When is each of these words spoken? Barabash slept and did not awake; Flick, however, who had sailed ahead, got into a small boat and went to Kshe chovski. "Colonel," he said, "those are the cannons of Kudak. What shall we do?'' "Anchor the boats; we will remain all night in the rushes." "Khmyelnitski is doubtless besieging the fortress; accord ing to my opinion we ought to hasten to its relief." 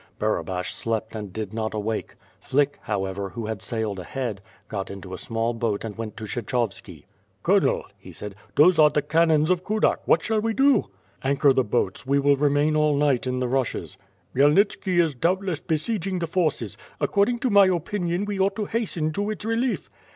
Barabash 0.17 0.73
slept 0.73 1.13
and 1.13 1.31
did 1.31 1.53
not 1.53 1.75
awake; 1.75 2.15
Flick, 2.39 2.79
however, 2.81 3.29
who 3.29 3.45
had 3.45 3.61
sailed 3.61 3.99
ahead, 3.99 4.41
got 4.67 4.89
into 4.89 5.13
a 5.13 5.17
small 5.19 5.53
boat 5.53 5.83
and 5.83 5.95
went 5.95 6.17
to 6.17 6.23
Kshe 6.23 6.43
chovski. 6.47 7.05
"Colonel," 7.43 7.85
he 7.99 8.11
said, 8.11 8.33
"those 8.55 8.79
are 8.79 8.89
the 8.89 9.03
cannons 9.03 9.51
of 9.51 9.63
Kudak. 9.63 9.99
What 10.07 10.23
shall 10.23 10.41
we 10.41 10.55
do?'' 10.55 10.89
"Anchor 11.23 11.53
the 11.53 11.63
boats; 11.63 12.03
we 12.03 12.17
will 12.17 12.35
remain 12.35 12.75
all 12.75 12.95
night 12.95 13.27
in 13.27 13.39
the 13.39 13.47
rushes." 13.47 13.99
"Khmyelnitski 14.35 14.99
is 14.99 15.13
doubtless 15.13 15.59
besieging 15.59 16.17
the 16.17 16.25
fortress; 16.25 16.77
accord 16.99 17.29
ing 17.29 17.37
to 17.37 17.51
my 17.51 17.67
opinion 17.67 18.25
we 18.25 18.39
ought 18.39 18.55
to 18.55 18.65
hasten 18.65 19.11
to 19.13 19.29
its 19.29 19.45
relief." 19.45 19.91